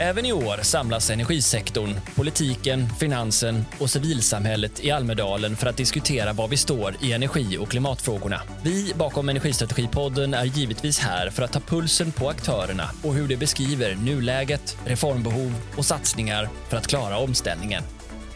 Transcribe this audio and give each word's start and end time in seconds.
Även 0.00 0.26
i 0.26 0.32
år 0.32 0.62
samlas 0.62 1.10
energisektorn, 1.10 1.94
politiken, 2.16 2.88
finansen 3.00 3.64
och 3.78 3.90
civilsamhället 3.90 4.84
i 4.84 4.90
Almedalen 4.90 5.56
för 5.56 5.66
att 5.66 5.76
diskutera 5.76 6.32
var 6.32 6.48
vi 6.48 6.56
står 6.56 6.94
i 7.00 7.12
energi 7.12 7.58
och 7.58 7.68
klimatfrågorna. 7.68 8.40
Vi 8.62 8.92
bakom 8.94 9.28
Energistrategipodden 9.28 10.34
är 10.34 10.44
givetvis 10.44 10.98
här 10.98 11.30
för 11.30 11.42
att 11.42 11.52
ta 11.52 11.60
pulsen 11.60 12.12
på 12.12 12.28
aktörerna 12.28 12.90
och 13.04 13.14
hur 13.14 13.28
de 13.28 13.36
beskriver 13.36 13.94
nuläget, 13.94 14.76
reformbehov 14.84 15.54
och 15.76 15.84
satsningar 15.84 16.48
för 16.68 16.76
att 16.76 16.86
klara 16.86 17.18
omställningen. 17.18 17.82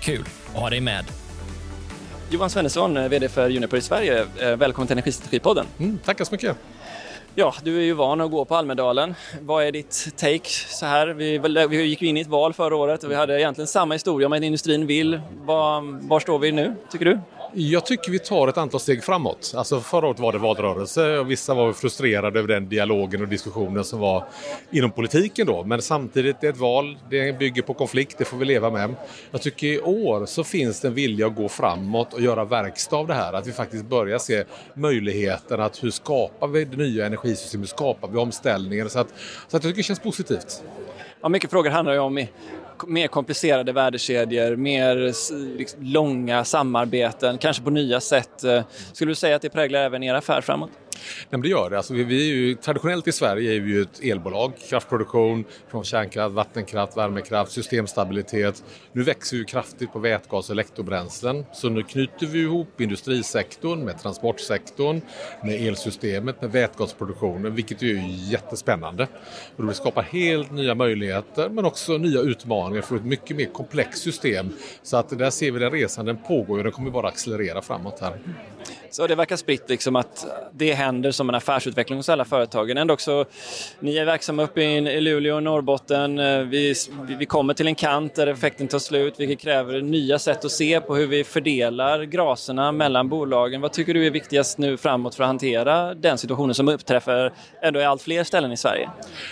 Kul 0.01 0.25
att 0.55 0.61
ha 0.61 0.71
dig 0.71 0.81
med! 0.81 1.05
Johan 2.31 2.51
Svennesson, 2.51 3.09
VD 3.09 3.29
för 3.29 3.49
Juniper 3.49 3.77
i 3.77 3.81
Sverige. 3.81 4.27
Eh, 4.41 4.57
välkommen 4.57 4.87
till 4.87 4.95
Energistrategipodden. 4.95 5.67
Mm, 5.79 5.99
tackar 5.99 6.25
så 6.25 6.35
mycket. 6.35 6.57
Ja, 7.35 7.55
du 7.65 7.79
är 7.79 7.83
ju 7.83 7.93
van 7.93 8.21
att 8.21 8.31
gå 8.31 8.45
på 8.45 8.57
Almedalen. 8.57 9.15
Vad 9.41 9.65
är 9.65 9.73
ditt 9.73 10.09
take 10.17 10.49
så 10.69 10.87
här? 10.87 11.07
Vi, 11.07 11.39
vi 11.69 11.83
gick 11.83 12.03
ju 12.03 12.09
in 12.09 12.17
i 12.17 12.21
ett 12.21 12.27
val 12.27 12.53
förra 12.53 12.77
året 12.77 13.05
och 13.05 13.11
vi 13.11 13.15
hade 13.15 13.41
egentligen 13.41 13.67
samma 13.67 13.95
historia 13.95 14.27
om 14.27 14.33
att 14.33 14.43
industrin 14.43 14.87
vill. 14.87 15.21
Var, 15.45 15.81
var 16.09 16.21
står 16.21 16.39
vi 16.39 16.53
nu, 16.53 16.75
tycker 16.91 17.05
du? 17.05 17.21
Jag 17.55 17.87
tycker 17.87 18.13
vi 18.13 18.19
tar 18.19 18.49
ett 18.49 18.59
antal 18.59 18.81
steg 18.81 19.05
framåt. 19.05 19.53
Alltså 19.57 19.81
förra 19.81 20.07
året 20.07 20.21
var 20.21 20.33
det 20.33 20.39
valrörelse 20.39 21.19
och 21.19 21.31
vissa 21.31 21.55
var 21.55 21.73
frustrerade 21.73 22.39
över 22.39 22.49
den 22.49 22.69
dialogen 22.69 23.23
och 23.23 23.29
diskussionen 23.29 23.85
som 23.85 24.01
var 24.01 24.25
inom 24.71 24.91
politiken 24.91 25.47
då. 25.47 25.65
Men 25.65 25.83
samtidigt, 25.83 26.37
det 26.41 26.47
är 26.47 26.51
ett 26.51 26.57
val, 26.57 26.99
det 27.11 27.39
bygger 27.39 27.63
på 27.63 27.75
konflikt, 27.75 28.19
det 28.19 28.25
får 28.25 28.37
vi 28.37 28.45
leva 28.45 28.71
med. 28.71 28.95
Jag 29.31 29.43
tycker 29.43 29.67
i 29.67 29.81
år 29.81 30.27
så 30.27 30.45
finns 30.45 30.81
det 30.81 30.89
en 30.89 30.95
vilja 30.95 31.27
att 31.27 31.37
gå 31.37 31.49
framåt 31.49 32.13
och 32.13 32.21
göra 32.21 32.45
verkstad 32.45 32.97
av 32.97 33.07
det 33.07 33.15
här. 33.15 33.33
Att 33.33 33.47
vi 33.47 33.53
faktiskt 33.53 33.85
börjar 33.85 34.19
se 34.19 34.45
möjligheten 34.75 35.61
att 35.61 35.85
hur 35.85 35.91
skapar 35.91 36.49
vi 36.49 36.65
det 36.65 36.77
nya 36.77 37.07
energisystemet, 37.07 37.65
hur 37.65 37.69
skapar 37.69 38.09
vi 38.09 38.19
omställningen? 38.19 38.91
Så 38.91 38.99
att, 38.99 39.09
så 39.49 39.57
att 39.57 39.65
jag 39.65 39.71
tycker 39.71 39.77
det 39.77 39.83
känns 39.83 40.01
positivt. 40.01 40.63
Ja, 41.23 41.29
mycket 41.29 41.51
frågor 41.51 41.71
handlar 41.71 41.93
ju 41.93 41.99
om 41.99 42.27
mer 42.87 43.09
komplicerade 43.09 43.73
värdekedjor, 43.73 44.57
mer 44.57 44.97
liksom, 45.59 45.83
långa 45.83 46.45
samarbeten, 46.45 47.39
kanske 47.39 47.63
på 47.63 47.71
nya 47.71 48.01
sätt. 48.01 48.45
Eh, 48.45 48.63
skulle 48.93 49.11
du 49.11 49.15
säga 49.15 49.37
att 49.37 49.43
det 49.43 49.51
präglar 49.51 49.81
även 49.81 50.03
er 50.03 50.15
affär 50.15 50.41
framåt? 50.41 50.71
Nej, 51.21 51.27
men 51.31 51.41
det 51.41 51.49
gör 51.49 51.71
det. 51.71 51.77
Alltså, 51.77 51.95
vi, 51.95 52.05
vi 52.05 52.31
är 52.31 52.35
ju, 52.35 52.55
traditionellt 52.55 53.09
i 53.09 53.13
Sverige 53.13 53.55
är 53.55 53.61
vi 53.61 53.71
ju 53.71 53.83
ett 53.83 54.01
elbolag. 54.03 54.53
Kraftproduktion 54.69 55.45
från 55.71 55.85
kärnkraft, 55.85 56.35
vattenkraft, 56.35 56.97
värmekraft, 56.97 57.53
systemstabilitet. 57.53 58.65
Nu 58.93 59.03
växer 59.03 59.37
vi 59.37 59.45
kraftigt 59.45 59.93
på 59.93 59.99
vätgas 59.99 60.49
och 60.49 60.55
elektrobränslen. 60.55 61.45
Så 61.53 61.69
nu 61.69 61.83
knyter 61.83 62.27
vi 62.27 62.41
ihop 62.41 62.81
industrisektorn 62.81 63.85
med 63.85 63.99
transportsektorn, 64.03 65.01
med 65.45 65.69
elsystemet, 65.69 66.41
med 66.41 66.53
vätgasproduktionen, 66.53 67.55
vilket 67.55 67.83
är 67.83 67.87
ju 67.87 68.01
jättespännande. 68.31 69.09
Och 69.57 69.67
det 69.67 69.75
skapar 69.75 70.03
helt 70.03 70.51
nya 70.51 70.75
möjligheter 70.75 71.49
men 71.49 71.65
också 71.65 71.99
nya 71.99 72.21
utmaningar 72.21 72.83
för 72.83 72.97
ett 72.97 73.05
mycket 73.05 73.37
mer 73.37 73.47
komplext 73.47 74.03
system. 74.03 74.51
Så 74.83 74.97
att 74.97 75.19
där 75.19 75.31
ser 75.31 75.51
vi 75.53 75.59
den 75.59 75.71
resan, 75.71 76.07
den 76.07 76.17
pågår 76.17 76.59
och 76.59 76.65
den 76.65 76.73
kommer 76.73 76.91
bara 76.91 77.09
accelerera 77.09 77.63
framåt 77.63 78.01
här. 78.01 78.19
Så 78.93 79.07
det 79.07 79.15
verkar 79.15 79.37
spritt 79.37 79.69
liksom 79.69 79.97
att 79.97 80.27
det 80.53 80.73
händer 80.73 81.11
som 81.11 81.29
en 81.29 81.35
affärsutveckling 81.35 81.99
hos 81.99 82.09
alla 82.09 82.25
företagen. 82.25 82.77
Ändå 82.77 82.95
också, 82.95 83.25
ni 83.81 83.97
är 83.97 84.05
verksamma 84.05 84.43
uppe 84.43 84.63
i 84.63 85.01
Luleå 85.01 85.37
och 85.37 85.43
Norrbotten. 85.43 86.19
Eh, 86.19 86.39
vi, 86.39 86.75
vi 87.19 87.27
kommer 87.27 87.55
till 87.55 87.67
en 87.67 87.75
kant 87.75 88.15
där 88.15 88.27
effekten 88.27 88.69
tar 88.69 88.79
slut, 88.79 89.15
vilket 89.21 89.41
kräver 89.41 89.81
nya 89.81 90.19
sätt 90.19 90.45
att 90.45 90.51
se 90.51 90.81
på 90.81 90.97
hur 90.97 91.07
vi 91.07 91.25
fördelar 91.25 92.03
graserna 92.03 92.73
mellan 92.73 93.09
bolagen. 93.09 93.61
Vad 93.61 93.73
tycker 93.73 93.95
du 93.95 94.07
är 94.07 94.11
viktigast 94.11 94.59
nu 94.59 94.77
framåt 94.77 95.15
för 95.15 95.23
att 95.23 95.29
hantera 95.29 95.95
den 95.95 96.19
situationen 96.19 96.55
som 96.55 96.69
uppträffar 96.69 97.33
ändå 97.63 97.81
i 97.81 97.85
allt 97.85 98.03
fler 98.03 98.25
ställen 98.25 98.53
i 98.53 98.57
Sverige? 98.57 98.91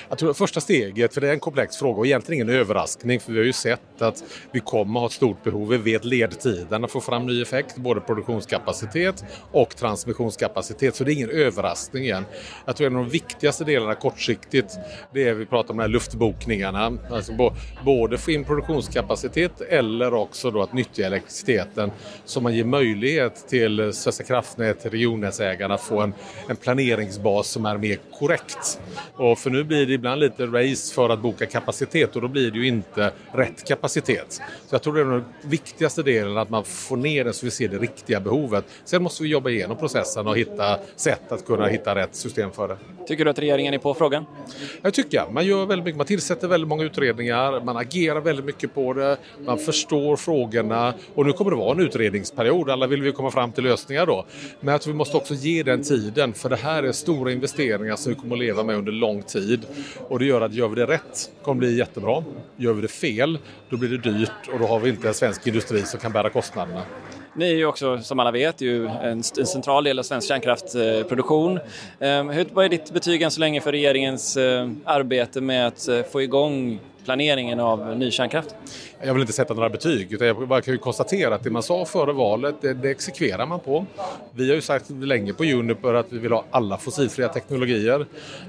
Jag 0.08 0.18
tror 0.18 0.32
första 0.32 0.60
steget, 0.60 1.14
för 1.14 1.20
det 1.20 1.28
är 1.28 1.32
en 1.32 1.40
komplex 1.40 1.76
fråga 1.76 1.98
och 1.98 2.06
egentligen 2.06 2.42
ingen 2.42 2.60
överraskning, 2.60 3.20
för 3.20 3.32
vi 3.32 3.38
har 3.38 3.46
ju 3.46 3.52
sett 3.52 4.02
att 4.02 4.24
vi 4.52 4.60
kommer 4.60 5.00
ha 5.00 5.06
ett 5.06 5.12
stort 5.12 5.44
behov. 5.44 5.68
Vi 5.68 5.76
vet 5.76 6.04
ledtiderna 6.04 6.78
för 6.78 6.84
att 6.84 6.92
få 6.92 7.00
fram 7.00 7.26
ny 7.26 7.42
effekt, 7.42 7.76
både 7.76 8.00
produktionskapacitet 8.00 9.24
och 9.52 9.76
transmissionskapacitet. 9.76 10.94
Så 10.94 11.04
det 11.04 11.12
är 11.12 11.14
ingen 11.14 11.30
överraskning 11.30 12.04
igen. 12.04 12.24
Jag 12.64 12.76
tror 12.76 12.86
en 12.86 12.96
av 12.96 13.04
de 13.04 13.10
viktigaste 13.10 13.64
delarna 13.64 13.94
kortsiktigt 13.94 14.78
det 15.12 15.28
är 15.28 15.34
vi 15.34 15.46
pratar 15.46 15.70
om 15.70 15.76
de 15.76 15.82
här 15.82 15.88
luftbokningarna. 15.88 16.98
Alltså 17.10 17.52
både 17.84 18.18
få 18.18 18.30
in 18.30 18.44
produktionskapacitet 18.44 19.60
eller 19.60 20.14
också 20.14 20.50
då 20.50 20.62
att 20.62 20.72
nyttja 20.72 21.06
elektriciteten 21.06 21.90
så 22.24 22.40
man 22.40 22.54
ger 22.54 22.64
möjlighet 22.64 23.48
till 23.48 23.92
Svenska 23.92 24.24
kraftnät, 24.24 24.86
regionnätsägarna 24.86 25.74
att 25.74 25.80
få 25.80 26.00
en, 26.00 26.14
en 26.48 26.56
planeringsbas 26.56 27.48
som 27.48 27.66
är 27.66 27.78
mer 27.78 27.98
korrekt. 28.18 28.80
Och 29.14 29.38
för 29.38 29.50
nu 29.50 29.64
blir 29.64 29.86
det 29.86 29.92
ibland 29.92 30.20
lite 30.20 30.46
race 30.46 30.94
för 30.94 31.08
att 31.08 31.22
boka 31.22 31.46
kapacitet 31.46 32.16
och 32.16 32.22
då 32.22 32.28
blir 32.28 32.50
det 32.50 32.58
ju 32.58 32.66
inte 32.66 33.12
rätt 33.32 33.68
kapacitet. 33.68 34.40
Så 34.66 34.74
jag 34.74 34.82
tror 34.82 34.94
det 34.94 35.00
är 35.00 35.04
den 35.04 35.24
viktigaste 35.42 36.02
delen 36.02 36.38
att 36.38 36.50
man 36.50 36.64
får 36.64 36.96
ner 36.96 37.24
det 37.24 37.32
så 37.32 37.46
vi 37.46 37.50
ser 37.50 37.68
det 37.68 37.78
riktiga 37.78 38.20
behovet. 38.20 38.64
Sen 38.84 39.02
måste 39.02 39.22
vi 39.22 39.28
jobba 39.28 39.39
igenom 39.48 39.76
processen 39.76 40.26
och 40.26 40.38
hitta 40.38 40.78
sätt 40.96 41.32
att 41.32 41.46
kunna 41.46 41.66
hitta 41.66 41.94
rätt 41.94 42.14
system 42.14 42.50
för 42.50 42.68
det. 42.68 42.76
Tycker 43.06 43.24
du 43.24 43.30
att 43.30 43.38
regeringen 43.38 43.74
är 43.74 43.78
på 43.78 43.94
frågan? 43.94 44.26
Jag 44.82 44.94
tycker 44.94 45.30
Man 45.30 45.46
gör 45.46 45.66
väldigt 45.66 45.84
mycket. 45.84 45.96
Man 45.96 46.06
tillsätter 46.06 46.48
väldigt 46.48 46.68
många 46.68 46.84
utredningar. 46.84 47.64
Man 47.64 47.76
agerar 47.76 48.20
väldigt 48.20 48.44
mycket 48.44 48.74
på 48.74 48.92
det. 48.92 49.16
Man 49.38 49.58
förstår 49.58 50.16
frågorna. 50.16 50.94
Och 51.14 51.26
nu 51.26 51.32
kommer 51.32 51.50
det 51.50 51.56
vara 51.56 51.72
en 51.72 51.80
utredningsperiod. 51.80 52.70
Alla 52.70 52.86
vill 52.86 53.02
vi 53.02 53.12
komma 53.12 53.30
fram 53.30 53.52
till 53.52 53.64
lösningar 53.64 54.06
då. 54.06 54.24
Men 54.60 54.72
jag 54.72 54.80
tror 54.80 54.92
vi 54.92 54.96
måste 54.96 55.16
också 55.16 55.34
ge 55.34 55.62
den 55.62 55.82
tiden. 55.82 56.32
För 56.32 56.48
det 56.48 56.56
här 56.56 56.82
är 56.82 56.92
stora 56.92 57.32
investeringar 57.32 57.96
som 57.96 58.12
vi 58.12 58.20
kommer 58.20 58.34
att 58.34 58.40
leva 58.40 58.62
med 58.62 58.76
under 58.76 58.92
lång 58.92 59.22
tid. 59.22 59.66
Och 60.08 60.18
det 60.18 60.24
gör 60.24 60.40
att 60.40 60.54
gör 60.54 60.68
vi 60.68 60.74
det 60.74 60.86
rätt 60.86 61.30
kommer 61.42 61.60
det 61.60 61.66
bli 61.66 61.78
jättebra. 61.78 62.24
Gör 62.56 62.72
vi 62.72 62.82
det 62.82 62.88
fel, 62.88 63.38
då 63.68 63.76
blir 63.76 63.88
det 63.88 64.10
dyrt 64.10 64.48
och 64.52 64.58
då 64.58 64.66
har 64.66 64.80
vi 64.80 64.90
inte 64.90 65.08
en 65.08 65.14
svensk 65.14 65.46
industri 65.46 65.82
som 65.82 66.00
kan 66.00 66.12
bära 66.12 66.30
kostnaderna. 66.30 66.82
Ni 67.34 67.50
är 67.50 67.56
ju 67.56 67.66
också, 67.66 67.98
som 67.98 68.20
alla 68.20 68.30
vet, 68.30 68.60
ju 68.60 68.86
en, 68.86 69.22
en 69.38 69.46
central 69.46 69.84
del 69.84 69.98
av 69.98 70.02
svensk 70.02 70.28
kärnkraftsproduktion. 70.28 71.60
Eh, 71.98 72.24
vad 72.52 72.64
är 72.64 72.68
ditt 72.68 72.90
betyg 72.90 73.22
än 73.22 73.30
så 73.30 73.40
länge 73.40 73.60
för 73.60 73.72
regeringens 73.72 74.36
eh, 74.36 74.70
arbete 74.84 75.40
med 75.40 75.66
att 75.66 75.88
eh, 75.88 76.02
få 76.02 76.22
igång 76.22 76.80
planeringen 77.04 77.60
av 77.60 77.98
ny 77.98 78.10
kärnkraft? 78.10 78.54
Jag 79.02 79.14
vill 79.14 79.20
inte 79.20 79.32
sätta 79.32 79.54
några 79.54 79.68
betyg, 79.68 80.12
utan 80.12 80.26
jag 80.26 80.48
bara 80.48 80.60
kan 80.60 80.74
ju 80.74 80.78
konstatera 80.78 81.34
att 81.34 81.44
det 81.44 81.50
man 81.50 81.62
sa 81.62 81.84
före 81.84 82.12
valet, 82.12 82.54
det, 82.60 82.74
det 82.74 82.90
exekverar 82.90 83.46
man 83.46 83.60
på. 83.60 83.86
Vi 84.32 84.48
har 84.48 84.54
ju 84.54 84.60
sagt 84.60 84.90
länge 84.90 85.32
på 85.32 85.44
Uniper 85.44 85.94
att 85.94 86.12
vi 86.12 86.18
vill 86.18 86.32
ha 86.32 86.44
alla 86.50 86.78
fossilfria 86.78 87.28
teknologier. 87.28 88.06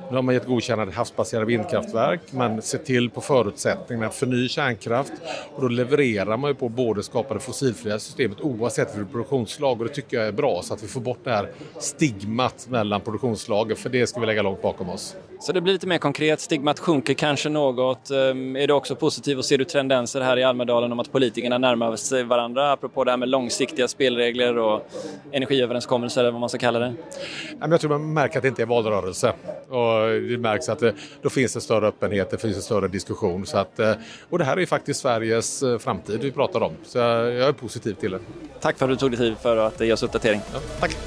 Nu 0.10 0.16
har 0.16 0.22
man 0.22 0.36
gett 0.36 0.48
godkännande 0.48 0.94
havsbaserade 0.94 1.46
vindkraftverk, 1.46 2.22
man 2.32 2.62
ser 2.62 2.78
till 2.78 3.10
på 3.10 3.22
förutsättningarna 3.22 4.10
för 4.10 4.26
ny 4.26 4.48
kärnkraft 4.48 5.14
och 5.56 5.62
då 5.62 5.68
levererar 5.68 6.38
man 6.38 6.50
ju 6.50 6.56
på 6.56 6.70
både 6.70 7.04
skapa 7.04 7.34
det 7.34 7.40
fossilfria 7.40 8.00
systemet 8.00 8.42
oavsett 8.42 8.96
vilket 8.96 9.12
produktionsslag 9.12 9.82
och 9.82 9.88
det 9.88 9.94
tycker 9.94 10.18
jag 10.18 10.28
är 10.28 10.32
bra 10.32 10.62
så 10.64 10.74
att 10.74 10.84
vi 10.84 10.88
får 10.88 11.02
bort 11.02 11.20
det 11.24 11.32
här 11.32 11.52
stigmat 11.80 12.68
mellan 12.70 13.02
produktionsslagen 13.02 13.78
för 13.78 13.90
det 13.90 14.08
ska 14.08 14.20
vi 14.20 14.26
lägga 14.26 14.42
långt 14.42 14.62
bakom 14.62 14.90
oss. 14.90 15.16
Så 15.42 15.52
det 15.52 15.62
blir 15.62 15.74
lite 15.74 15.88
mer 15.88 15.98
konkret, 15.98 16.40
stigmat 16.40 16.80
sjunker 16.80 17.14
kanske 17.14 17.50
något. 17.50 18.12
Ehm, 18.12 18.56
är 18.56 18.68
du 18.68 18.74
också 18.74 18.96
positiv 18.96 19.38
och 19.38 19.46
ser 19.46 19.58
du 19.58 19.64
tendenser 19.66 20.22
här 20.22 20.38
i 20.38 20.44
Almedalen 20.44 20.92
om 20.92 21.00
att 21.00 21.12
politikerna 21.12 21.58
närmar 21.58 21.96
sig 21.96 22.24
varandra 22.24 22.72
apropå 22.72 23.04
det 23.04 23.12
här 23.12 23.18
med 23.18 23.30
långsiktiga 23.30 23.88
spelregler 23.88 24.58
och 24.58 24.90
energiöverenskommelser 25.32 26.22
eller 26.22 26.32
vad 26.32 26.40
man 26.40 26.50
ska 26.50 26.58
kalla 26.58 26.80
det? 26.80 26.94
Jag 27.60 27.82
tror 27.82 27.90
man 27.90 28.14
märker 28.14 28.38
att 28.38 28.42
det 28.42 28.48
inte 28.48 28.62
är 28.62 28.66
valrörelse 28.66 29.34
och 29.70 30.22
det 30.30 30.38
märks 30.38 30.70
att 30.70 30.80
det, 30.80 30.94
då 31.22 31.30
finns 31.30 31.54
det 31.54 31.62
större 31.62 31.88
öppenhet, 31.88 32.30
det 32.30 32.38
finns 32.38 32.56
en 32.56 32.62
större 32.62 32.88
diskussion. 32.88 33.46
Så 33.46 33.58
att, 33.58 33.80
eh, 33.80 33.94
och 34.30 34.40
det 34.40 34.46
här 34.46 34.60
är 34.60 34.66
faktiskt 34.66 35.00
Sveriges 35.00 35.64
eh, 35.64 35.78
framtid 35.78 36.22
vi 36.22 36.32
pratar 36.32 36.62
om 36.62 36.74
så 36.84 36.98
jag 36.98 37.38
är 37.38 37.54
positiv 37.54 37.94
till 37.94 38.12
det. 38.12 38.20
Tack 38.60 38.78
för 38.78 38.86
att 38.86 38.92
du 38.92 38.96
tog 38.96 39.12
dig 39.12 39.18
tid 39.18 39.38
för 39.38 39.58
att 39.58 39.80
ge 39.80 39.94
oss 39.94 40.04
uppdatering. 40.04 40.42
Ja, 40.54 40.60
tack! 40.80 40.98